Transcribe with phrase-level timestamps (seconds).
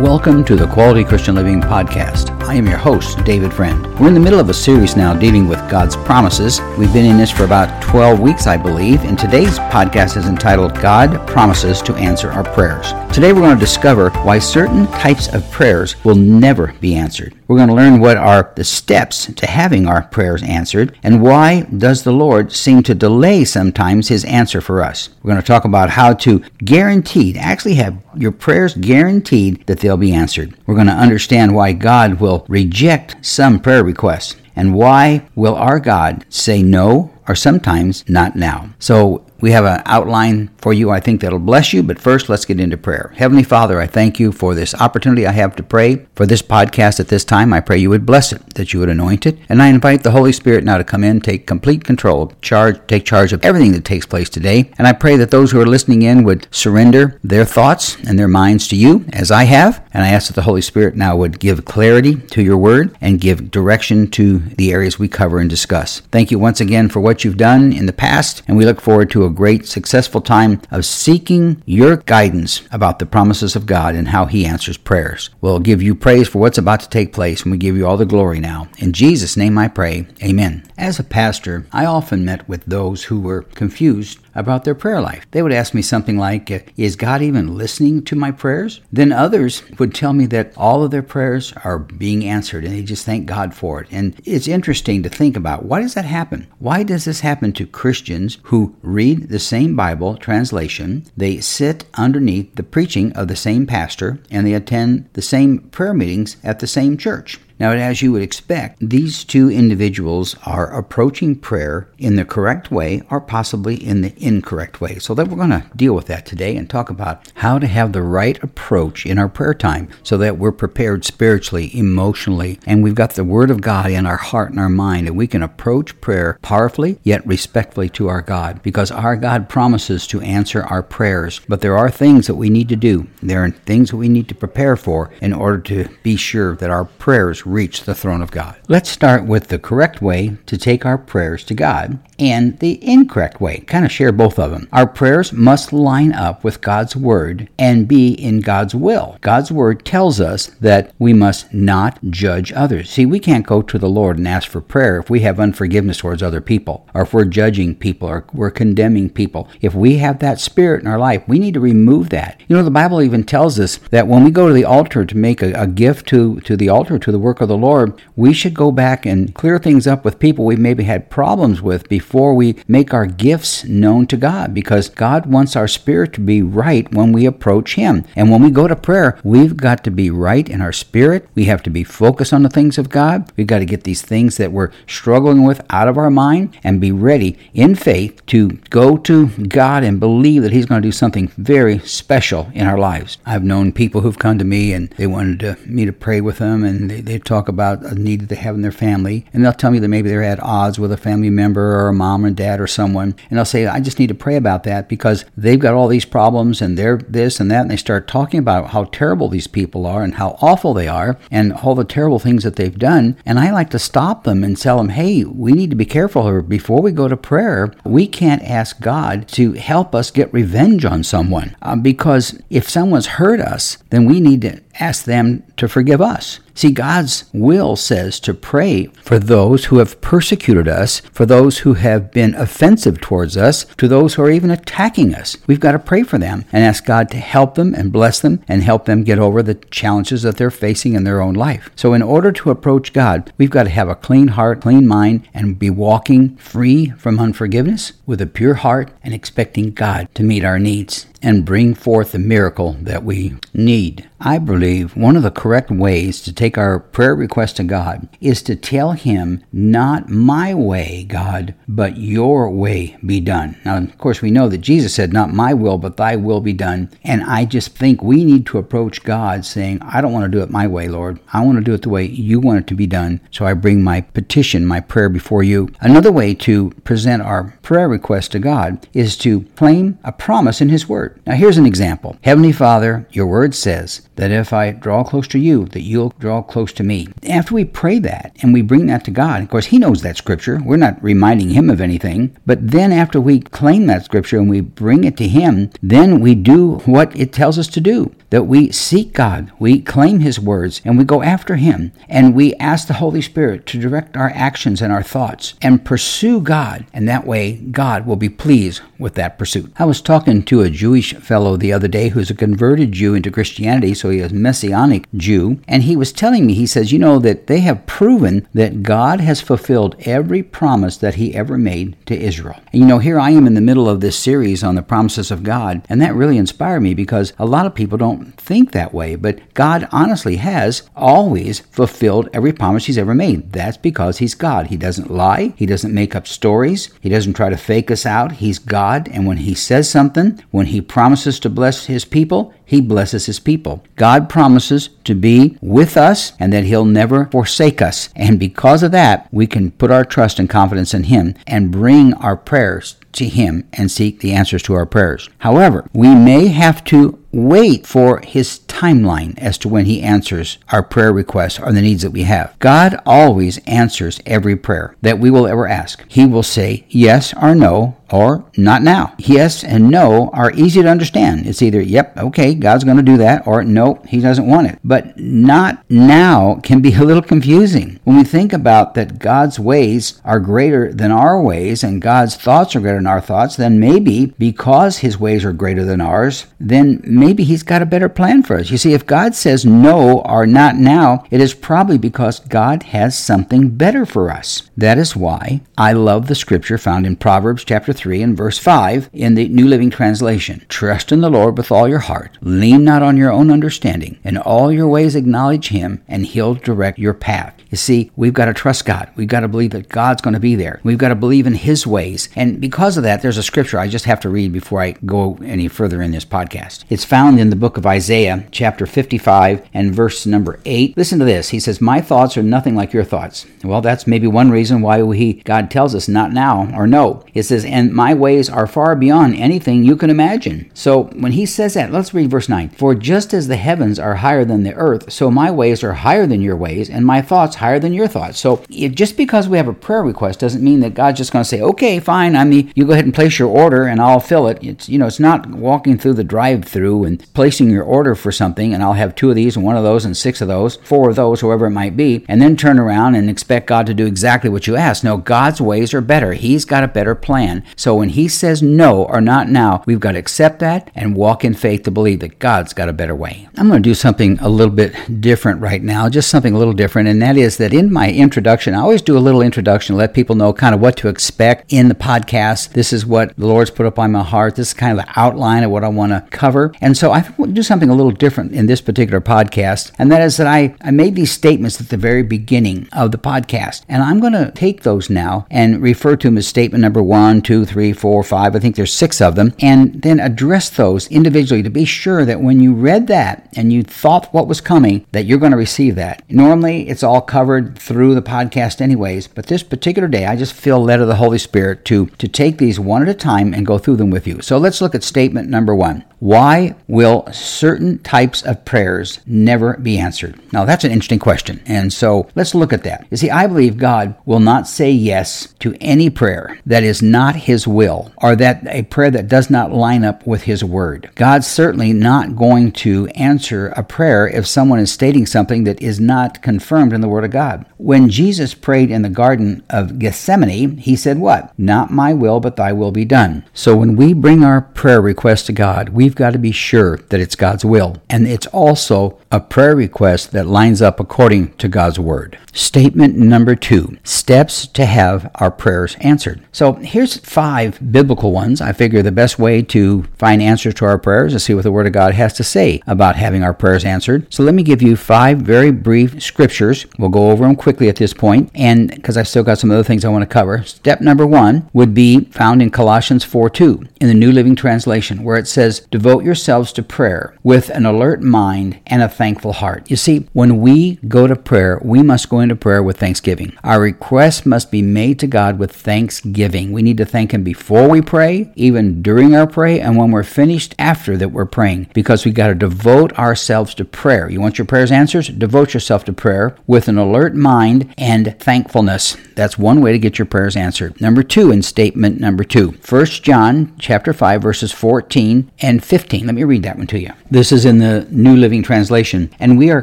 [0.00, 2.35] Welcome to the Quality Christian Living Podcast.
[2.46, 3.84] I am your host, David Friend.
[3.98, 6.60] We're in the middle of a series now dealing with God's promises.
[6.78, 10.80] We've been in this for about 12 weeks, I believe, and today's podcast is entitled
[10.80, 12.92] God Promises to Answer Our Prayers.
[13.12, 17.34] Today we're going to discover why certain types of prayers will never be answered.
[17.48, 21.62] We're going to learn what are the steps to having our prayers answered and why
[21.62, 25.10] does the Lord seem to delay sometimes his answer for us.
[25.22, 29.96] We're going to talk about how to guarantee, actually have your prayers guaranteed that they'll
[29.96, 30.54] be answered.
[30.66, 34.36] We're going to understand why God will reject some prayer requests?
[34.54, 38.70] And why will our God say no or sometimes not now.
[38.78, 41.82] So we have an outline for you, I think that'll bless you.
[41.82, 43.12] But first, let's get into prayer.
[43.16, 47.00] Heavenly Father, I thank you for this opportunity I have to pray for this podcast
[47.00, 47.52] at this time.
[47.52, 49.38] I pray you would bless it, that you would anoint it.
[49.48, 53.04] And I invite the Holy Spirit now to come in, take complete control, charge, take
[53.04, 54.70] charge of everything that takes place today.
[54.78, 58.28] And I pray that those who are listening in would surrender their thoughts and their
[58.28, 59.84] minds to you, as I have.
[59.92, 63.20] And I ask that the Holy Spirit now would give clarity to your word and
[63.20, 66.00] give direction to the areas we cover and discuss.
[66.00, 69.10] Thank you once again for what you've done in the past, and we look forward
[69.10, 74.08] to a great, successful time of seeking your guidance about the promises of God and
[74.08, 75.30] how He answers prayers.
[75.40, 77.96] We'll give you praise for what's about to take place, and we give you all
[77.96, 78.68] the glory now.
[78.78, 80.06] In Jesus' name I pray.
[80.22, 80.64] Amen.
[80.78, 85.26] As a pastor, I often met with those who were confused about their prayer life.
[85.30, 88.80] They would ask me something like, uh, Is God even listening to my prayers?
[88.92, 92.82] Then others would tell me that all of their prayers are being answered and they
[92.82, 93.88] just thank God for it.
[93.90, 96.46] And it's interesting to think about why does that happen?
[96.58, 102.54] Why does this happen to Christians who read the same Bible translation, they sit underneath
[102.54, 106.66] the preaching of the same pastor, and they attend the same prayer meetings at the
[106.66, 107.40] same church?
[107.58, 113.02] Now, as you would expect, these two individuals are approaching prayer in the correct way
[113.10, 114.98] or possibly in the incorrect way.
[114.98, 117.92] So that we're going to deal with that today and talk about how to have
[117.92, 122.94] the right approach in our prayer time so that we're prepared spiritually, emotionally, and we've
[122.94, 125.98] got the word of God in our heart and our mind and we can approach
[126.02, 131.40] prayer powerfully yet respectfully to our God because our God promises to answer our prayers.
[131.48, 133.06] But there are things that we need to do.
[133.22, 136.70] There are things that we need to prepare for in order to be sure that
[136.70, 138.56] our prayers reach the throne of God.
[138.68, 143.40] Let's start with the correct way to take our prayers to God and the incorrect
[143.40, 143.60] way.
[143.60, 144.68] Kind of share both of them.
[144.72, 149.18] Our prayers must line up with God's word and be in God's will.
[149.20, 152.90] God's word tells us that we must not judge others.
[152.90, 155.98] See, we can't go to the Lord and ask for prayer if we have unforgiveness
[155.98, 159.48] towards other people, or if we're judging people, or we're condemning people.
[159.60, 162.40] If we have that spirit in our life, we need to remove that.
[162.48, 165.16] You know, the Bible even tells us that when we go to the altar to
[165.16, 168.32] make a, a gift to, to the altar, to the work of the Lord, we
[168.32, 172.06] should go back and clear things up with people we maybe had problems with before
[172.06, 176.40] before we make our gifts known to God because God wants our spirit to be
[176.40, 178.04] right when we approach Him.
[178.16, 181.28] And when we go to prayer, we've got to be right in our spirit.
[181.34, 183.30] We have to be focused on the things of God.
[183.36, 186.80] We've got to get these things that we're struggling with out of our mind and
[186.80, 190.92] be ready in faith to go to God and believe that He's going to do
[190.92, 193.18] something very special in our lives.
[193.26, 196.38] I've known people who've come to me and they wanted to, me to pray with
[196.38, 199.44] them and they, they talk about a need that they have in their family and
[199.44, 202.24] they'll tell me that maybe they're at odds with a family member or a mom
[202.24, 204.88] or a dad or someone, and they'll say, I just need to pray about that
[204.88, 208.38] because they've got all these problems and they're this and that, and they start talking
[208.38, 212.18] about how terrible these people are and how awful they are and all the terrible
[212.18, 213.16] things that they've done.
[213.24, 216.24] And I like to stop them and tell them, hey, we need to be careful
[216.24, 216.42] here.
[216.42, 221.02] Before we go to prayer, we can't ask God to help us get revenge on
[221.02, 226.00] someone uh, because if someone's hurt us, then we need to ask them to forgive
[226.00, 226.40] us.
[226.56, 231.74] See, God's will says to pray for those who have persecuted us, for those who
[231.74, 235.36] have been offensive towards us, to those who are even attacking us.
[235.46, 238.42] We've got to pray for them and ask God to help them and bless them
[238.48, 241.68] and help them get over the challenges that they're facing in their own life.
[241.76, 245.28] So, in order to approach God, we've got to have a clean heart, clean mind,
[245.34, 250.42] and be walking free from unforgiveness with a pure heart and expecting God to meet
[250.42, 254.08] our needs and bring forth the miracle that we need.
[254.20, 258.42] I believe one of the correct ways to take our prayer request to God is
[258.42, 263.60] to tell Him, Not my way, God, but your way be done.
[263.64, 266.54] Now, of course, we know that Jesus said, Not my will, but thy will be
[266.54, 266.90] done.
[267.04, 270.42] And I just think we need to approach God saying, I don't want to do
[270.42, 271.20] it my way, Lord.
[271.32, 273.20] I want to do it the way you want it to be done.
[273.30, 275.68] So I bring my petition, my prayer before you.
[275.80, 280.70] Another way to present our prayer request to God is to claim a promise in
[280.70, 281.05] His Word.
[281.26, 285.38] Now, here's an example Heavenly Father, your Word says, that if I draw close to
[285.38, 287.08] you, that you'll draw close to me.
[287.28, 290.16] After we pray that and we bring that to God, of course, He knows that
[290.16, 290.60] scripture.
[290.64, 292.36] We're not reminding Him of anything.
[292.46, 296.34] But then after we claim that scripture and we bring it to Him, then we
[296.34, 300.80] do what it tells us to do that we seek God, we claim His words,
[300.84, 304.82] and we go after Him, and we ask the Holy Spirit to direct our actions
[304.82, 309.38] and our thoughts and pursue God, and that way God will be pleased with that
[309.38, 309.72] pursuit.
[309.78, 313.30] I was talking to a Jewish fellow the other day who's a converted Jew into
[313.30, 317.18] Christianity, so he is Messianic Jew, and he was telling me, he says, you know,
[317.18, 322.18] that they have proven that God has fulfilled every promise that He ever made to
[322.18, 322.60] Israel.
[322.72, 325.30] And you know, here I am in the middle of this series on the promises
[325.30, 328.94] of God, and that really inspired me because a lot of people don't think that
[328.94, 333.52] way, but God honestly has always fulfilled every promise He's ever made.
[333.52, 334.68] That's because He's God.
[334.68, 338.32] He doesn't lie, He doesn't make up stories, He doesn't try to fake us out.
[338.32, 342.80] He's God, and when He says something, when He promises to bless His people, He
[342.80, 343.82] blesses His people.
[343.94, 348.10] God promises to be with us and that He'll never forsake us.
[348.16, 352.12] And because of that, we can put our trust and confidence in Him and bring
[352.14, 355.30] our prayers to Him and seek the answers to our prayers.
[355.38, 360.82] However, we may have to wait for His timeline as to when He answers our
[360.82, 362.58] prayer requests or the needs that we have.
[362.58, 366.04] God always answers every prayer that we will ever ask.
[366.08, 369.14] He will say yes or no or not now.
[369.18, 371.46] Yes and no are easy to understand.
[371.46, 374.78] It's either, yep, okay, God's going to do that, or no, He doesn't want it.
[374.84, 378.00] But not now can be a little confusing.
[378.04, 382.74] When we think about that God's ways are greater than our ways and God's thoughts
[382.74, 387.00] are greater than our thoughts, then maybe because His ways are greater than ours, then
[387.04, 388.70] maybe He's got a better plan for us.
[388.70, 393.18] You see, if God says no or not now, it is probably because God has
[393.18, 394.70] something better for us.
[394.76, 399.10] That is why I love the scripture found in Proverbs chapter 3 and verse 5
[399.12, 400.64] in the New Living Translation.
[400.68, 402.38] Trust in the Lord with all your heart.
[402.46, 404.18] Lean not on your own understanding.
[404.22, 407.54] In all your ways acknowledge him, and he'll direct your path.
[407.70, 409.10] You see, we've got to trust God.
[409.16, 410.80] We've got to believe that God's going to be there.
[410.84, 412.28] We've got to believe in his ways.
[412.36, 415.36] And because of that, there's a scripture I just have to read before I go
[415.44, 416.84] any further in this podcast.
[416.88, 420.96] It's found in the book of Isaiah, chapter 55 and verse number 8.
[420.96, 421.48] Listen to this.
[421.48, 425.02] He says, "My thoughts are nothing like your thoughts." Well, that's maybe one reason why
[425.16, 427.24] he God tells us not now or no.
[427.34, 431.44] It says, "And my ways are far beyond anything you can imagine." So when he
[431.44, 432.68] says that, let's read verse 9.
[432.68, 436.26] For just as the heavens are higher than the earth, so my ways are higher
[436.26, 438.38] than your ways, and my thoughts higher than your thoughts.
[438.38, 441.48] So just because we have a prayer request doesn't mean that God's just going to
[441.48, 444.48] say, "Okay, fine, I'm the, you go ahead and place your order, and I'll fill
[444.48, 448.30] it." It's you know, it's not walking through the drive-through and placing your order for
[448.30, 450.76] something, and I'll have two of these and one of those and six of those,
[450.76, 453.94] four of those, whoever it might be, and then turn around and expect God to
[453.94, 455.02] do exactly what you ask.
[455.02, 456.34] No, God's ways are better.
[456.34, 457.64] He's got a better plan.
[457.76, 461.42] So when He says no or not now, we've got to accept that and walk
[461.42, 463.48] in faith to believe that God's got a better way.
[463.56, 466.74] I'm going to do something a little bit different right now, just something a little
[466.74, 470.14] different, and that is that in my introduction, I always do a little introduction, let
[470.14, 472.70] people know kind of what to expect in the podcast.
[472.70, 474.56] This is what the Lord's put up on my heart.
[474.56, 476.72] This is kind of the outline of what I want to cover.
[476.80, 477.20] And so I
[477.52, 480.90] do something a little different in this particular podcast, and that is that I, I
[480.90, 483.84] made these statements at the very beginning of the podcast.
[483.88, 487.42] And I'm going to take those now and refer to them as statement number one,
[487.42, 488.54] two, three, four, five.
[488.54, 492.40] I think there's six of them, and then address those individually to be sure that
[492.40, 495.94] when you read that and you thought what was coming, that you're going to receive
[495.96, 496.22] that.
[496.30, 500.82] Normally, it's all covered through the podcast, anyways, but this particular day, I just feel
[500.82, 503.78] led of the Holy Spirit to, to take these one at a time and go
[503.78, 504.40] through them with you.
[504.42, 506.04] So let's look at statement number one.
[506.18, 510.40] Why will certain types of prayers never be answered?
[510.52, 511.62] Now, that's an interesting question.
[511.66, 513.06] And so let's look at that.
[513.10, 517.36] You see, I believe God will not say yes to any prayer that is not
[517.36, 521.10] His will or that a prayer that does not line up with His word.
[521.14, 525.98] God's certainly not going to answer a prayer if someone is stating something that is
[525.98, 527.66] not confirmed in the Word of God.
[527.78, 531.52] When Jesus prayed in the Garden of Gethsemane, He said, What?
[531.58, 533.44] Not my will, but thy will be done.
[533.52, 537.20] So when we bring our prayer request to God, we've got to be sure that
[537.20, 537.96] it's God's will.
[538.08, 542.38] And it's also a prayer request that lines up according to God's word.
[542.52, 546.42] Statement number two steps to have our prayers answered.
[546.52, 548.60] So here's five biblical ones.
[548.60, 551.72] I figure the best way to find answers to our prayers is see what the
[551.72, 554.26] Word of God has to say about having our prayers answered.
[554.28, 556.84] So let me give you five very brief scriptures.
[556.98, 559.82] We'll go over them quickly at this point, and because I've still got some other
[559.82, 560.62] things I want to cover.
[560.64, 565.24] Step number one would be found in Colossians 4 2 in the New Living Translation,
[565.24, 569.90] where it says, Devote yourselves to prayer with an alert mind and a thankful heart.
[569.90, 573.56] You see, when we go to prayer, we must go into prayer with thanksgiving.
[573.64, 576.72] Our requests must be made to God with thanksgiving.
[576.72, 580.24] We need to thank Him before we pray, even during our prayer, and when we're
[580.24, 584.28] finished after that we're praying, because we got to devote ourselves to prayer.
[584.30, 585.38] You want your prayers answered?
[585.38, 589.16] Devote yourself to prayer with an alert mind and thankfulness.
[589.34, 591.00] That's one way to get your prayers answered.
[591.00, 596.26] Number two, in statement number two, 1 John chapter 5, verses 14 and 15.
[596.26, 597.10] Let me read that one to you.
[597.30, 599.30] This is in the New Living Translation.
[599.38, 599.82] And we are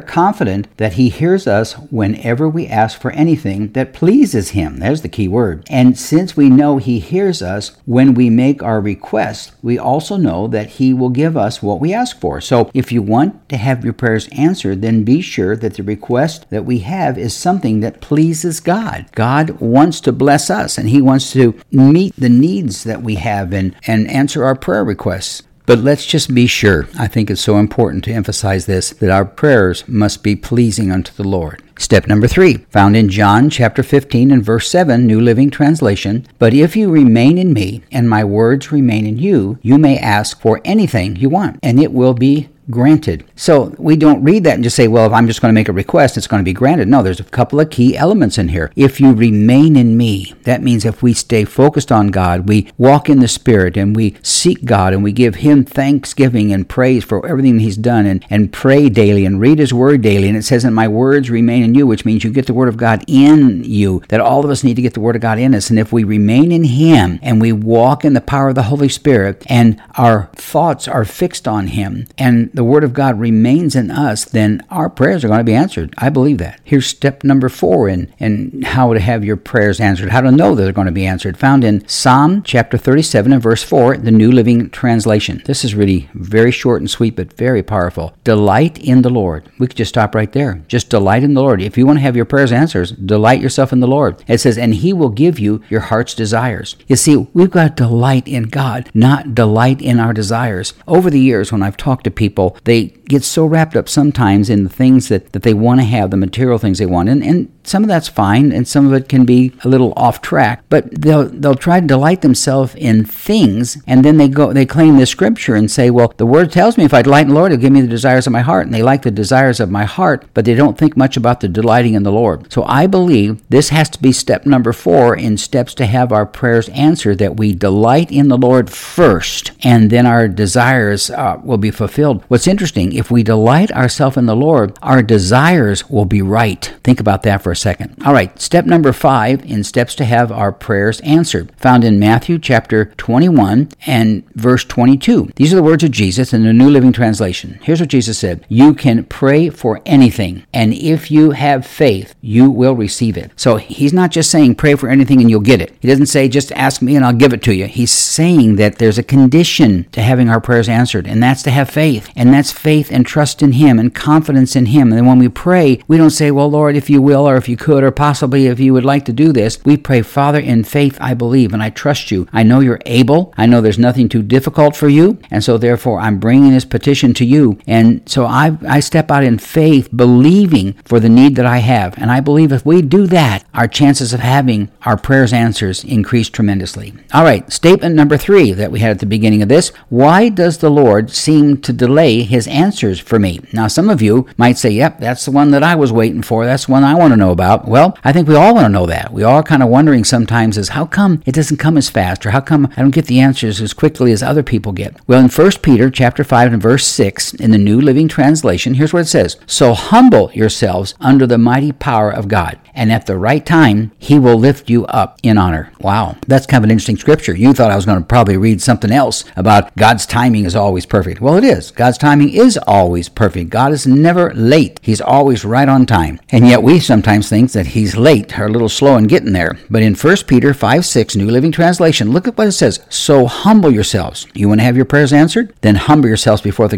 [0.00, 4.78] confident that He hears us whenever we ask for anything that pleases Him.
[4.78, 5.64] There's the key word.
[5.70, 10.48] And since we know He hears us when we make our request, we also know
[10.48, 12.40] that He will give us what we ask for.
[12.40, 16.48] So if you want to have your prayers answered, then be sure that the request
[16.48, 19.04] that we have is something that pleases God.
[19.12, 23.52] God wants to bless us and He wants to meet the needs that we have
[23.52, 25.42] and, and answer our prayer requests.
[25.66, 26.86] But let's just be sure.
[26.98, 31.12] I think it's so important to emphasize this that our prayers must be pleasing unto
[31.14, 31.62] the Lord.
[31.78, 36.26] Step number three, found in John chapter 15 and verse 7, New Living Translation.
[36.38, 40.40] But if you remain in me and my words remain in you, you may ask
[40.40, 43.24] for anything you want, and it will be granted.
[43.36, 45.68] So we don't read that and just say, well, if I'm just going to make
[45.68, 46.88] a request, it's going to be granted.
[46.88, 48.70] No, there's a couple of key elements in here.
[48.76, 53.08] If you remain in me, that means if we stay focused on God, we walk
[53.08, 57.26] in the Spirit and we seek God and we give Him thanksgiving and praise for
[57.26, 60.28] everything He's done and, and pray daily and read His Word daily.
[60.28, 62.68] And it says, and my words remain in you, which means you get the Word
[62.68, 65.38] of God in you, that all of us need to get the Word of God
[65.38, 65.70] in us.
[65.70, 68.88] And if we remain in Him and we walk in the power of the Holy
[68.88, 73.90] Spirit and our thoughts are fixed on Him and the Word of God remains in
[73.90, 75.92] us, then our prayers are going to be answered.
[75.98, 76.60] I believe that.
[76.62, 80.54] Here's step number four in, in how to have your prayers answered, how to know
[80.54, 84.30] they're going to be answered, found in Psalm chapter 37 and verse 4, the New
[84.30, 85.42] Living Translation.
[85.46, 88.14] This is really very short and sweet, but very powerful.
[88.22, 89.50] Delight in the Lord.
[89.58, 90.62] We could just stop right there.
[90.68, 91.60] Just delight in the Lord.
[91.60, 94.22] If you want to have your prayers answered, delight yourself in the Lord.
[94.28, 96.76] It says, and He will give you your heart's desires.
[96.86, 100.72] You see, we've got to delight in God, not delight in our desires.
[100.86, 104.48] Over the years, when I've talked to people, people, they get so wrapped up sometimes
[104.50, 107.08] in the things that, that they want to have, the material things they want.
[107.08, 110.20] And, and some of that's fine, and some of it can be a little off
[110.20, 110.64] track.
[110.68, 114.98] But they'll they'll try to delight themselves in things, and then they go they claim
[114.98, 117.52] the scripture and say, "Well, the word tells me if I delight in the Lord,
[117.52, 119.84] He'll give me the desires of my heart." And they like the desires of my
[119.84, 122.52] heart, but they don't think much about the delighting in the Lord.
[122.52, 126.26] So I believe this has to be step number four in steps to have our
[126.26, 127.18] prayers answered.
[127.18, 132.24] That we delight in the Lord first, and then our desires uh, will be fulfilled.
[132.34, 136.64] What's interesting, if we delight ourselves in the Lord, our desires will be right.
[136.82, 137.94] Think about that for a second.
[138.04, 142.40] All right, step number five in steps to have our prayers answered, found in Matthew
[142.40, 145.30] chapter 21 and verse 22.
[145.36, 147.60] These are the words of Jesus in the New Living Translation.
[147.62, 152.50] Here's what Jesus said You can pray for anything, and if you have faith, you
[152.50, 153.30] will receive it.
[153.36, 155.72] So he's not just saying pray for anything and you'll get it.
[155.78, 157.68] He doesn't say just ask me and I'll give it to you.
[157.68, 161.70] He's saying that there's a condition to having our prayers answered, and that's to have
[161.70, 162.10] faith.
[162.16, 164.92] And that's faith and trust in Him and confidence in Him.
[164.92, 167.56] And when we pray, we don't say, Well, Lord, if you will, or if you
[167.56, 169.62] could, or possibly if you would like to do this.
[169.64, 172.28] We pray, Father, in faith, I believe and I trust you.
[172.32, 173.34] I know you're able.
[173.36, 175.18] I know there's nothing too difficult for you.
[175.30, 177.58] And so, therefore, I'm bringing this petition to you.
[177.66, 181.96] And so I, I step out in faith, believing for the need that I have.
[181.98, 186.28] And I believe if we do that, our chances of having our prayers answers increase
[186.28, 186.94] tremendously.
[187.12, 190.58] All right, statement number three that we had at the beginning of this why does
[190.58, 193.40] the Lord seem to delay his answers for me?
[193.52, 196.44] Now, some of you might say, Yep, that's the one that I was waiting for.
[196.44, 197.66] That's the one I want to know about?
[197.66, 199.12] Well, I think we all want to know that.
[199.12, 202.30] We all kind of wondering sometimes is how come it doesn't come as fast or
[202.30, 204.96] how come I don't get the answers as quickly as other people get?
[205.06, 208.92] Well, in 1 Peter chapter 5 and verse 6 in the New Living Translation, here's
[208.92, 209.36] what it says.
[209.46, 214.18] So humble yourselves under the mighty power of God, and at the right time he
[214.18, 215.72] will lift you up in honor.
[215.80, 217.36] Wow, that's kind of an interesting scripture.
[217.36, 220.86] You thought I was going to probably read something else about God's timing is always
[220.86, 221.20] perfect.
[221.20, 221.70] Well, it is.
[221.70, 223.48] God's timing is always perfect.
[223.48, 224.78] God is never late.
[224.82, 226.20] He's always right on time.
[226.28, 229.56] And yet we sometimes think that he's late or a little slow in getting there.
[229.70, 232.84] But in 1 Peter 5 6, New Living Translation, look at what it says.
[232.90, 234.26] So humble yourselves.
[234.34, 235.54] You want to have your prayers answered?
[235.62, 236.76] Then humble yourselves before the,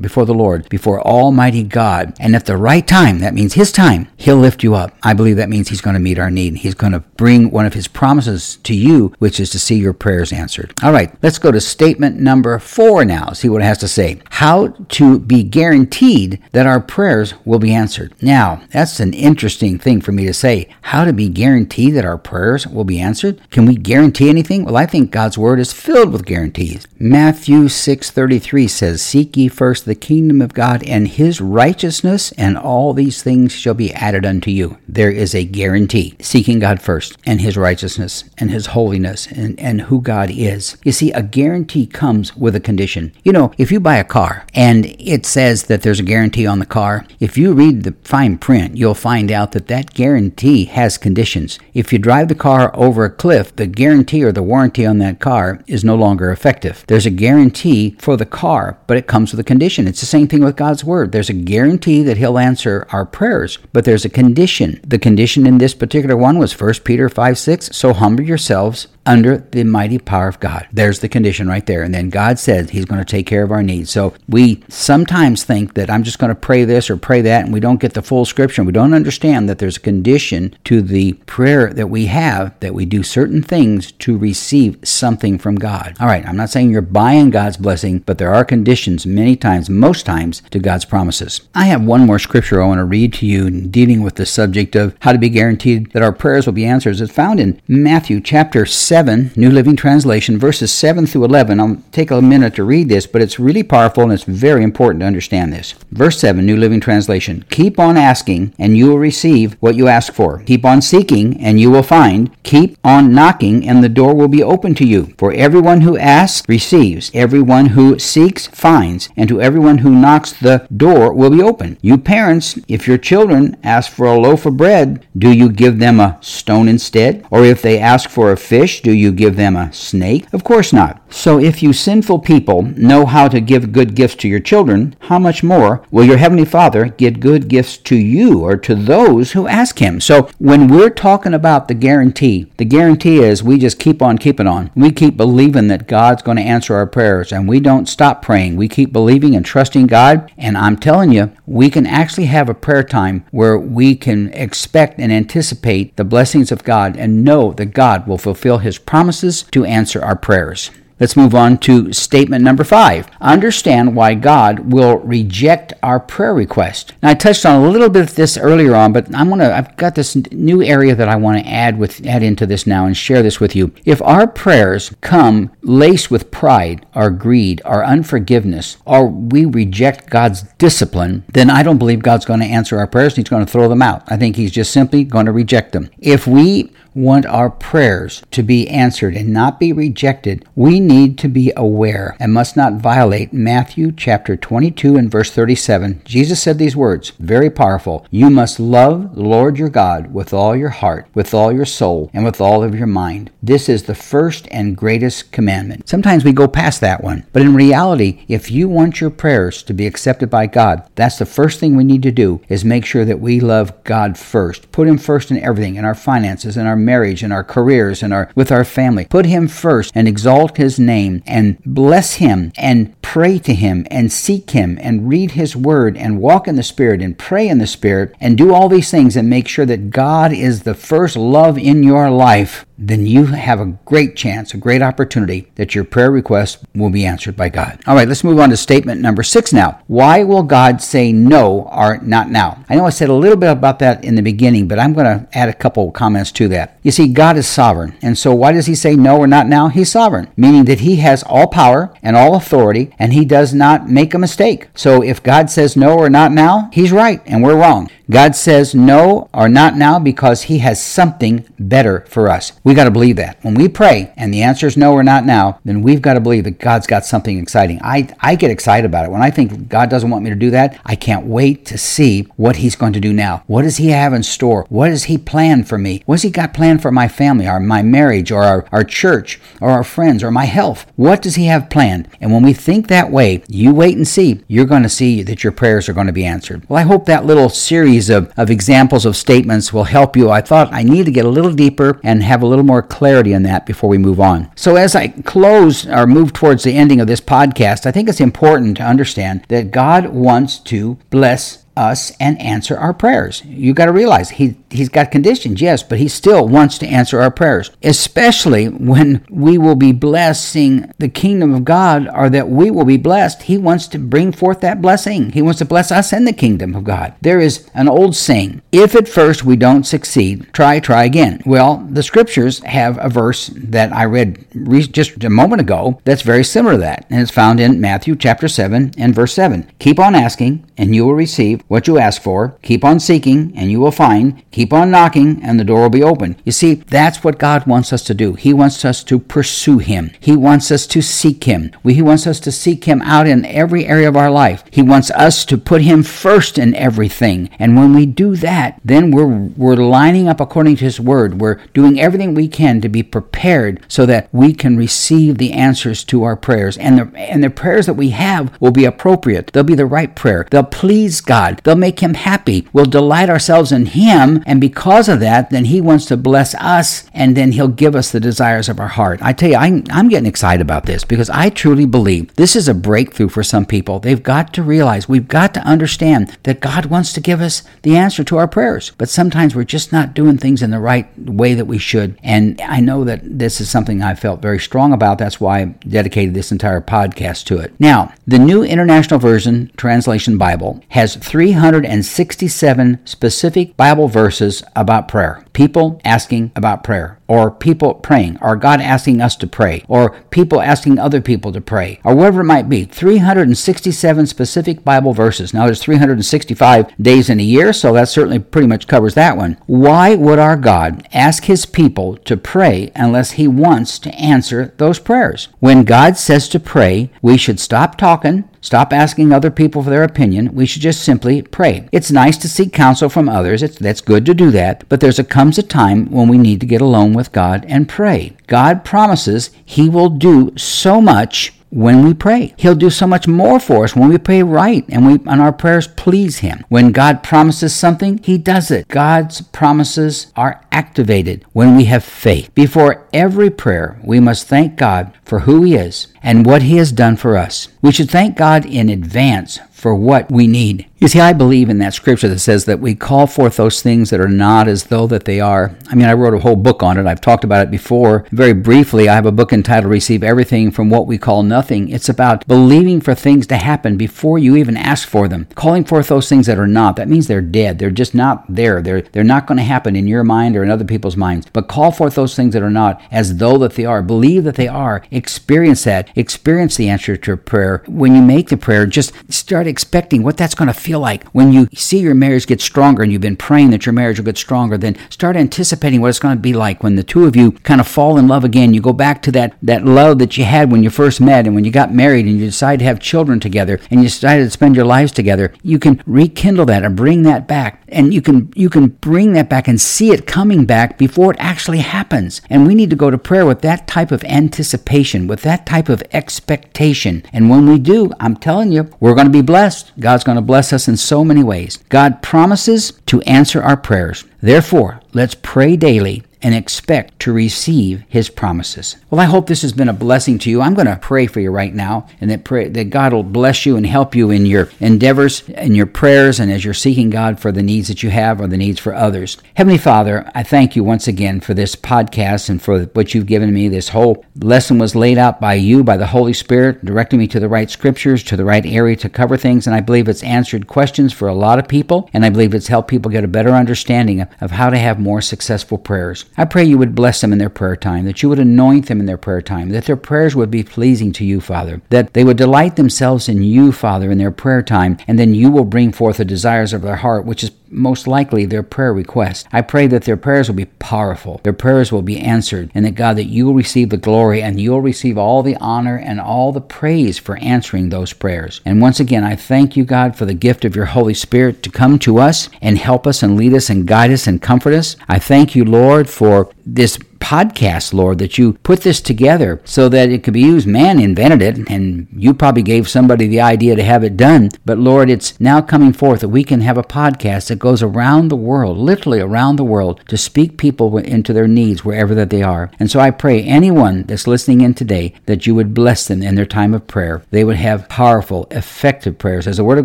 [0.00, 2.16] before the Lord, before Almighty God.
[2.18, 4.96] And at the right time, that means his time, he'll lift you up.
[5.04, 6.56] I believe that means he's going to meet our need.
[6.56, 9.92] He's going to bring one of his promises to you, which is to see your
[9.92, 10.74] prayers answered.
[10.82, 14.20] All right, let's go to statement number four now, see what it has to say.
[14.30, 18.14] How to be guaranteed that our prayers will be answered.
[18.20, 20.68] Now, that's an interesting thing for me to say.
[20.82, 23.40] How to be guaranteed that our prayers will be answered?
[23.50, 24.64] Can we guarantee anything?
[24.64, 26.86] Well, I think God's word is filled with guarantees.
[26.98, 32.92] Matthew 6:33 says, "Seek ye first the kingdom of God and his righteousness, and all
[32.92, 36.14] these things shall be added unto you." There is a guarantee.
[36.20, 40.76] Seeking God first and his righteousness and his holiness and, and who God is.
[40.84, 43.12] You see, a guarantee comes with a condition.
[43.24, 46.58] You know, if you buy a car and it says that there's a guarantee on
[46.58, 50.98] the car, if you read the fine print, you'll find out that that guarantee has
[50.98, 51.58] conditions.
[51.74, 55.20] If you drive the car over a cliff, the guarantee or the warranty on that
[55.20, 56.84] car is no longer effective.
[56.88, 59.86] There's a guarantee for the car, but it comes with a condition.
[59.86, 61.12] It's the same thing with God's word.
[61.12, 64.80] There's a guarantee that he'll answer our prayers, but there's a condition.
[64.86, 67.76] The condition in this particular one was 1 Peter 5 6.
[67.76, 70.66] So humble yourselves under the mighty power of God.
[70.72, 71.82] There's the condition right there.
[71.82, 73.90] And then God says He's going to take care of our needs.
[73.90, 77.52] So we sometimes think that I'm just going to pray this or pray that, and
[77.52, 78.64] we don't get the full scripture.
[78.64, 82.84] We don't understand that there's a condition to the prayer that we have that we
[82.84, 85.96] do certain things to receive something from God.
[86.00, 89.70] All right, I'm not saying you're buying God's blessing, but there are conditions many times,
[89.70, 91.42] most times, to God's promises.
[91.54, 94.74] I have one more scripture I want to read to you dealing with the subject
[94.74, 97.00] of how to be guaranteed that our prayers will be answered.
[97.00, 101.60] It's found in Matthew chapter 7 7, New Living Translation, verses 7 through 11.
[101.60, 105.00] I'll take a minute to read this, but it's really powerful and it's very important
[105.00, 105.74] to understand this.
[105.90, 110.14] Verse 7, New Living Translation Keep on asking, and you will receive what you ask
[110.14, 110.38] for.
[110.44, 112.42] Keep on seeking, and you will find.
[112.42, 115.12] Keep on knocking, and the door will be open to you.
[115.18, 120.66] For everyone who asks receives, everyone who seeks finds, and to everyone who knocks, the
[120.74, 121.76] door will be open.
[121.82, 126.00] You parents, if your children ask for a loaf of bread, do you give them
[126.00, 127.26] a stone instead?
[127.30, 130.32] Or if they ask for a fish, do you give them a snake?
[130.32, 131.02] Of course not.
[131.12, 135.18] So if you sinful people know how to give good gifts to your children, how
[135.18, 139.48] much more will your heavenly Father give good gifts to you or to those who
[139.48, 140.00] ask him?
[140.00, 144.46] So when we're talking about the guarantee, the guarantee is we just keep on keeping
[144.46, 144.70] on.
[144.76, 148.54] We keep believing that God's going to answer our prayers and we don't stop praying.
[148.54, 150.30] We keep believing and trusting God.
[150.38, 155.00] And I'm telling you, we can actually have a prayer time where we can expect
[155.00, 159.64] and anticipate the blessings of God and know that God will fulfill his promises to
[159.64, 160.70] answer our prayers.
[160.98, 163.06] Let's move on to statement number five.
[163.20, 166.94] Understand why God will reject our prayer request.
[167.02, 169.76] Now, I touched on a little bit of this earlier on, but I'm gonna I've
[169.76, 172.96] got this new area that I want to add with add into this now and
[172.96, 173.72] share this with you.
[173.84, 180.44] If our prayers come laced with pride, or greed, or unforgiveness, or we reject God's
[180.56, 183.16] discipline, then I don't believe God's going to answer our prayers.
[183.16, 184.02] He's going to throw them out.
[184.06, 185.90] I think He's just simply going to reject them.
[185.98, 191.28] If we want our prayers to be answered and not be rejected, we need to
[191.28, 196.00] be aware and must not violate Matthew chapter 22 and verse 37.
[196.04, 198.06] Jesus said these words, very powerful.
[198.10, 202.10] You must love the Lord your God with all your heart, with all your soul,
[202.14, 203.30] and with all of your mind.
[203.42, 205.88] This is the first and greatest commandment.
[205.88, 209.74] Sometimes we go past that one, but in reality, if you want your prayers to
[209.74, 213.04] be accepted by God, that's the first thing we need to do is make sure
[213.04, 214.72] that we love God first.
[214.72, 218.12] Put him first in everything, in our finances, in our marriage, in our careers, in
[218.12, 219.04] our with our family.
[219.04, 224.10] Put him first and exalt his name and bless him and pray to him and
[224.12, 227.66] seek him and read his word and walk in the spirit and pray in the
[227.66, 231.58] spirit and do all these things and make sure that God is the first love
[231.58, 236.10] in your life then you have a great chance, a great opportunity that your prayer
[236.10, 237.80] request will be answered by God.
[237.86, 239.80] All right, let's move on to statement number six now.
[239.86, 242.64] Why will God say no or not now?
[242.68, 245.06] I know I said a little bit about that in the beginning, but I'm going
[245.06, 246.78] to add a couple comments to that.
[246.82, 247.96] You see, God is sovereign.
[248.02, 249.68] And so why does he say no or not now?
[249.68, 253.88] He's sovereign, meaning that he has all power and all authority and he does not
[253.88, 254.68] make a mistake.
[254.74, 257.90] So if God says no or not now, he's right and we're wrong.
[258.08, 262.52] God says no or not now because he has something better for us.
[262.66, 263.38] We got to believe that.
[263.42, 266.20] When we pray and the answer is no or not now, then we've got to
[266.20, 267.78] believe that God's got something exciting.
[267.80, 269.12] I, I get excited about it.
[269.12, 272.22] When I think God doesn't want me to do that, I can't wait to see
[272.34, 273.44] what he's going to do now.
[273.46, 274.66] What does he have in store?
[274.68, 276.02] What does he plan for me?
[276.06, 279.40] What does he got planned for my family or my marriage or our, our church
[279.60, 280.90] or our friends or my health?
[280.96, 282.08] What does he have planned?
[282.20, 284.42] And when we think that way, you wait and see.
[284.48, 286.68] You're going to see that your prayers are going to be answered.
[286.68, 290.30] Well, I hope that little series of, of examples of statements will help you.
[290.32, 293.34] I thought I need to get a little deeper and have a little more clarity
[293.34, 294.50] on that before we move on.
[294.56, 298.20] So, as I close or move towards the ending of this podcast, I think it's
[298.20, 303.42] important to understand that God wants to bless us and answer our prayers.
[303.44, 307.20] You got to realize he he's got conditions, yes, but he still wants to answer
[307.20, 312.70] our prayers, especially when we will be blessing the kingdom of God or that we
[312.70, 313.42] will be blessed.
[313.42, 315.32] He wants to bring forth that blessing.
[315.32, 317.14] He wants to bless us in the kingdom of God.
[317.20, 321.42] There is an old saying, if at first we don't succeed, try, try again.
[321.46, 324.44] Well, the scriptures have a verse that I read
[324.92, 328.48] just a moment ago that's very similar to that, and it's found in Matthew chapter
[328.48, 329.70] 7 and verse 7.
[329.78, 332.56] Keep on asking, and you will receive what you ask for.
[332.62, 334.42] Keep on seeking, and you will find.
[334.50, 336.36] Keep on knocking, and the door will be open.
[336.44, 338.34] You see, that's what God wants us to do.
[338.34, 340.10] He wants us to pursue Him.
[340.20, 341.72] He wants us to seek Him.
[341.84, 344.64] He wants us to seek Him out in every area of our life.
[344.70, 347.50] He wants us to put Him first in everything.
[347.58, 351.40] And when we do that, then we're, we're lining up according to His Word.
[351.40, 356.04] We're doing everything we can to be prepared so that we can receive the answers
[356.04, 356.76] to our prayers.
[356.78, 359.52] And the, and the prayers that we have will be appropriate.
[359.52, 360.46] They'll be the right prayer.
[360.50, 361.60] They'll please God.
[361.64, 362.68] They'll make Him happy.
[362.72, 364.42] We'll delight ourselves in Him.
[364.46, 368.12] And because of that, then He wants to bless us and then He'll give us
[368.12, 369.18] the desires of our heart.
[369.20, 372.68] I tell you, I'm, I'm getting excited about this because I truly believe this is
[372.68, 373.98] a breakthrough for some people.
[373.98, 377.96] They've got to realize, we've got to understand that God wants to give us the
[377.96, 378.92] answer to our prayers.
[378.96, 382.16] But sometimes we're just not doing things in the right way that we should.
[382.22, 385.18] And I know that this is something I felt very strong about.
[385.18, 387.74] That's why I dedicated this entire podcast to it.
[387.80, 395.44] Now, the New International Version Translation Bible has 367 specific Bible verses about prayer.
[395.52, 400.60] People asking about prayer or people praying, or God asking us to pray, or people
[400.60, 402.84] asking other people to pray, or whatever it might be.
[402.84, 405.52] 367 specific Bible verses.
[405.52, 409.58] Now, there's 365 days in a year, so that certainly pretty much covers that one.
[409.66, 414.98] Why would our God ask his people to pray unless he wants to answer those
[414.98, 415.48] prayers?
[415.58, 420.02] When God says to pray, we should stop talking, Stop asking other people for their
[420.02, 420.52] opinion.
[420.52, 421.88] We should just simply pray.
[421.92, 423.62] It's nice to seek counsel from others.
[423.62, 424.82] It's, that's good to do that.
[424.88, 427.88] But there's a comes a time when we need to get alone with God and
[427.88, 428.36] pray.
[428.48, 432.54] God promises He will do so much when we pray.
[432.56, 435.52] He'll do so much more for us when we pray right and we and our
[435.52, 436.64] prayers please him.
[436.68, 438.88] When God promises something, he does it.
[438.88, 442.54] God's promises are activated when we have faith.
[442.54, 446.90] Before every prayer, we must thank God for who he is and what he has
[446.90, 447.68] done for us.
[447.80, 450.88] We should thank God in advance for what we need.
[450.98, 454.08] You see, I believe in that scripture that says that we call forth those things
[454.08, 455.76] that are not as though that they are.
[455.90, 457.06] I mean, I wrote a whole book on it.
[457.06, 458.24] I've talked about it before.
[458.32, 461.90] Very briefly, I have a book entitled Receive Everything from What We Call Nothing.
[461.90, 465.46] It's about believing for things to happen before you even ask for them.
[465.54, 466.96] Calling forth those things that are not.
[466.96, 467.78] That means they're dead.
[467.78, 468.80] They're just not there.
[468.80, 471.46] They're they're not going to happen in your mind or in other people's minds.
[471.52, 474.00] But call forth those things that are not as though that they are.
[474.00, 475.02] Believe that they are.
[475.10, 476.08] Experience that.
[476.16, 477.82] Experience the answer to a prayer.
[477.86, 481.24] When you make the prayer, just start expecting what that's going to feel like.
[481.28, 484.24] When you see your marriage get stronger and you've been praying that your marriage will
[484.24, 487.36] get stronger, then start anticipating what it's going to be like when the two of
[487.36, 488.72] you kind of fall in love again.
[488.72, 491.54] You go back to that, that love that you had when you first met and
[491.54, 494.50] when you got married and you decide to have children together and you decided to
[494.50, 495.52] spend your lives together.
[495.62, 497.82] You can rekindle that and bring that back.
[497.88, 501.38] And you can you can bring that back and see it coming back before it
[501.38, 502.40] actually happens.
[502.50, 505.88] And we need to go to prayer with that type of anticipation, with that type
[505.88, 507.22] of expectation.
[507.32, 509.92] And when we do, I'm telling you, we're going to be blessed.
[509.98, 511.78] God's going to bless us in so many ways.
[511.88, 514.24] God promises to answer our prayers.
[514.40, 518.96] Therefore, let's pray daily and expect to receive his promises.
[519.10, 520.60] Well, I hope this has been a blessing to you.
[520.60, 523.66] I'm going to pray for you right now and that pray that God will bless
[523.66, 527.40] you and help you in your endeavors and your prayers and as you're seeking God
[527.40, 529.38] for the needs that you have or the needs for others.
[529.54, 533.52] Heavenly Father, I thank you once again for this podcast and for what you've given
[533.52, 533.68] me.
[533.68, 537.40] This whole lesson was laid out by you by the Holy Spirit, directing me to
[537.40, 540.66] the right scriptures, to the right area to cover things, and I believe it's answered
[540.66, 543.50] questions for a lot of people and I believe it's helped people get a better
[543.50, 546.24] understanding of how to have more successful prayers.
[546.36, 549.00] I pray you would bless them in their prayer time, that you would anoint them
[549.00, 552.24] in their prayer time, that their prayers would be pleasing to you, Father, that they
[552.24, 555.92] would delight themselves in you, Father, in their prayer time, and then you will bring
[555.92, 559.46] forth the desires of their heart, which is most likely their prayer request.
[559.52, 562.94] I pray that their prayers will be powerful, their prayers will be answered, and that
[562.94, 566.52] God, that you will receive the glory and you'll receive all the honor and all
[566.52, 568.60] the praise for answering those prayers.
[568.64, 571.70] And once again, I thank you, God, for the gift of your Holy Spirit to
[571.70, 574.96] come to us and help us and lead us and guide us and comfort us.
[575.08, 580.10] I thank you, Lord, for this podcast, Lord, that you put this together so that
[580.10, 580.66] it could be used.
[580.66, 584.50] Man invented it, and you probably gave somebody the idea to have it done.
[584.64, 588.28] But Lord, it's now coming forth that we can have a podcast that goes around
[588.28, 592.42] the world, literally around the world, to speak people into their needs wherever that they
[592.42, 592.70] are.
[592.78, 596.34] And so I pray anyone that's listening in today that you would bless them in
[596.34, 597.22] their time of prayer.
[597.30, 599.46] They would have powerful, effective prayers.
[599.46, 599.84] As the Word of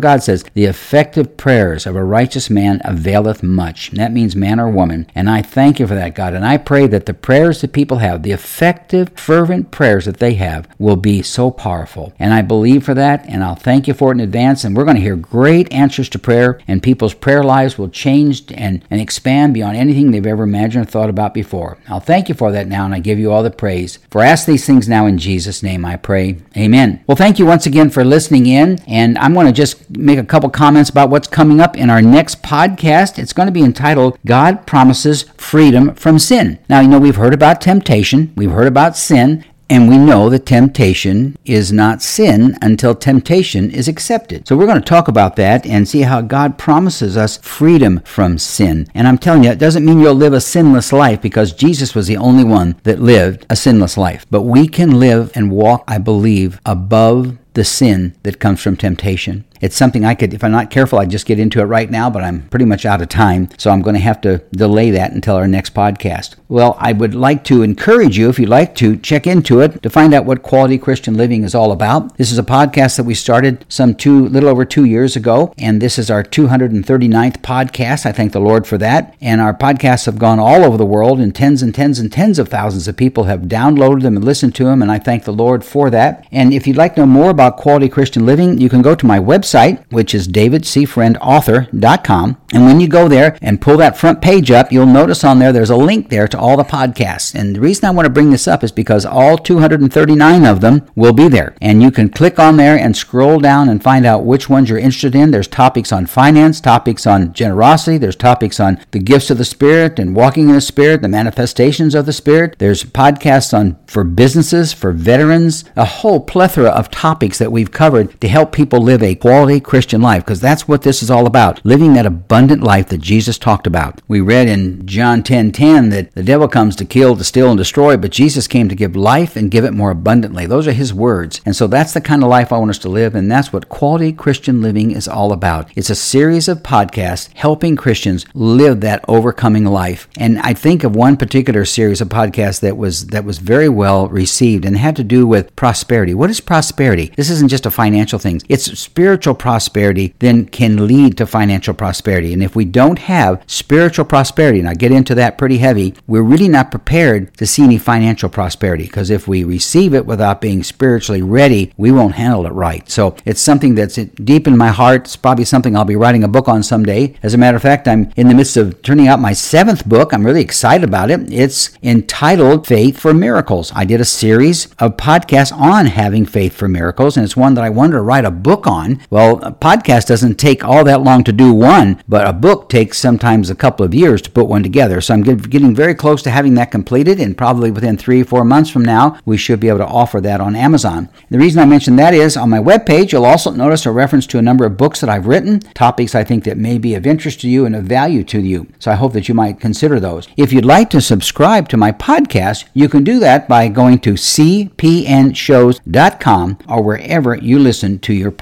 [0.00, 3.90] God says, the effective prayers of a righteous man availeth much.
[3.90, 5.06] And that means man or woman.
[5.14, 6.34] And I thank you for that, God.
[6.34, 10.34] And I pray that the prayers that people have, the effective, fervent prayers that they
[10.34, 12.12] have, will be so powerful.
[12.18, 14.64] And I believe for that, and I'll thank you for it in advance.
[14.64, 18.50] And we're going to hear great answers to prayer, and people's prayer lives will change
[18.52, 21.78] and, and expand beyond anything they've ever imagined or thought about before.
[21.88, 23.98] I'll thank you for that now, and I give you all the praise.
[24.10, 26.38] For ask these things now in Jesus' name, I pray.
[26.56, 27.04] Amen.
[27.06, 30.24] Well, thank you once again for listening in, and I'm going to just make a
[30.24, 33.18] couple comments about what's coming up in our next podcast.
[33.18, 36.58] It's going to be entitled God Promises Freedom from Sin.
[36.72, 40.46] Now, you know, we've heard about temptation, we've heard about sin, and we know that
[40.46, 44.48] temptation is not sin until temptation is accepted.
[44.48, 48.38] So we're going to talk about that and see how God promises us freedom from
[48.38, 48.88] sin.
[48.94, 52.06] And I'm telling you, it doesn't mean you'll live a sinless life because Jesus was
[52.06, 54.24] the only one that lived a sinless life.
[54.30, 59.44] But we can live and walk, I believe, above the sin that comes from temptation.
[59.62, 62.10] It's something I could, if I'm not careful, I'd just get into it right now,
[62.10, 63.48] but I'm pretty much out of time.
[63.58, 66.34] So I'm going to have to delay that until our next podcast.
[66.48, 69.88] Well, I would like to encourage you, if you'd like to, check into it to
[69.88, 72.18] find out what quality Christian living is all about.
[72.18, 75.80] This is a podcast that we started some two, little over two years ago, and
[75.80, 78.04] this is our 239th podcast.
[78.04, 79.14] I thank the Lord for that.
[79.20, 82.40] And our podcasts have gone all over the world, and tens and tens and tens
[82.40, 85.32] of thousands of people have downloaded them and listened to them, and I thank the
[85.32, 86.26] Lord for that.
[86.32, 89.06] And if you'd like to know more about quality Christian living, you can go to
[89.06, 92.36] my website website, which is davidcfriendauthor.com.
[92.52, 95.52] And when you go there and pull that front page up, you'll notice on there
[95.52, 97.34] there's a link there to all the podcasts.
[97.34, 100.86] And the reason I want to bring this up is because all 239 of them
[100.94, 101.56] will be there.
[101.60, 104.78] And you can click on there and scroll down and find out which ones you're
[104.78, 105.30] interested in.
[105.30, 109.98] There's topics on finance, topics on generosity, there's topics on the gifts of the Spirit
[109.98, 112.56] and walking in the Spirit, the manifestations of the Spirit.
[112.58, 118.20] There's podcasts on for businesses, for veterans, a whole plethora of topics that we've covered
[118.20, 121.26] to help people live a quality quality Christian life because that's what this is all
[121.26, 121.64] about.
[121.64, 124.00] Living that abundant life that Jesus talked about.
[124.06, 127.48] We read in John 10:10 10, 10, that the devil comes to kill, to steal
[127.48, 130.46] and destroy, but Jesus came to give life and give it more abundantly.
[130.46, 131.40] Those are his words.
[131.44, 133.68] And so that's the kind of life I want us to live and that's what
[133.68, 135.68] quality Christian living is all about.
[135.74, 140.06] It's a series of podcasts helping Christians live that overcoming life.
[140.16, 144.06] And I think of one particular series of podcasts that was that was very well
[144.06, 146.14] received and had to do with prosperity.
[146.14, 147.12] What is prosperity?
[147.16, 148.40] This isn't just a financial thing.
[148.48, 152.32] It's spiritual spiritual prosperity then can lead to financial prosperity.
[152.32, 156.22] And if we don't have spiritual prosperity, and I get into that pretty heavy, we're
[156.22, 160.62] really not prepared to see any financial prosperity because if we receive it without being
[160.62, 162.88] spiritually ready, we won't handle it right.
[162.90, 165.02] So it's something that's deep in my heart.
[165.02, 167.14] It's probably something I'll be writing a book on someday.
[167.22, 170.12] As a matter of fact, I'm in the midst of turning out my seventh book.
[170.12, 171.32] I'm really excited about it.
[171.32, 173.72] It's entitled Faith for Miracles.
[173.74, 177.64] I did a series of podcasts on having faith for miracles, and it's one that
[177.64, 179.00] I wanted to write a book on.
[179.12, 182.98] Well, a podcast doesn't take all that long to do one, but a book takes
[182.98, 185.02] sometimes a couple of years to put one together.
[185.02, 188.42] So I'm getting very close to having that completed, and probably within three or four
[188.42, 191.10] months from now, we should be able to offer that on Amazon.
[191.28, 194.38] The reason I mention that is on my webpage, you'll also notice a reference to
[194.38, 197.42] a number of books that I've written, topics I think that may be of interest
[197.42, 198.66] to you and of value to you.
[198.78, 200.26] So I hope that you might consider those.
[200.38, 204.14] If you'd like to subscribe to my podcast, you can do that by going to
[204.14, 208.32] cpnshows.com or wherever you listen to your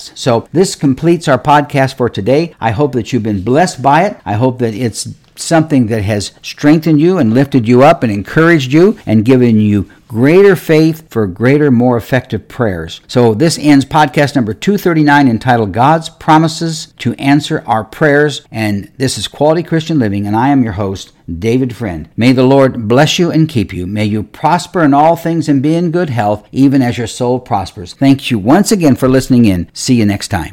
[0.00, 0.18] podcast.
[0.18, 2.54] So this completes our podcast for today.
[2.60, 4.16] I hope that you've been blessed by it.
[4.24, 5.08] I hope that it's
[5.40, 9.90] something that has strengthened you and lifted you up and encouraged you and given you
[10.10, 13.00] greater faith for greater, more effective prayers.
[13.06, 18.44] So this ends podcast number 239 entitled God's Promises to Answer Our Prayers.
[18.50, 22.08] And this is Quality Christian Living, and I am your host, David Friend.
[22.16, 23.86] May the Lord bless you and keep you.
[23.86, 27.38] May you prosper in all things and be in good health, even as your soul
[27.38, 27.94] prospers.
[27.94, 29.70] Thank you once again for listening in.
[29.72, 30.48] See you next time.